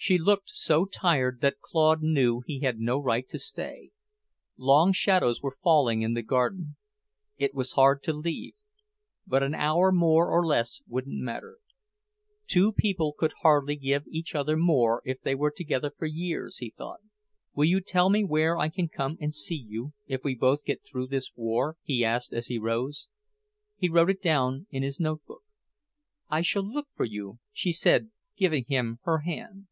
[0.00, 3.90] She looked so tired that Claude knew he had no right to stay.
[4.56, 6.76] Long shadows were falling in the garden.
[7.36, 8.54] It was hard to leave;
[9.26, 11.58] but an hour more or less wouldn't matter.
[12.46, 16.70] Two people could hardly give each other more if they were together for years, he
[16.70, 17.00] thought.
[17.54, 20.84] "Will you tell me where I can come and see you, if we both get
[20.84, 23.08] through this war?" he asked as he rose.
[23.76, 25.42] He wrote it down in his notebook.
[26.28, 29.66] "I shall look for you," she said, giving him her hand.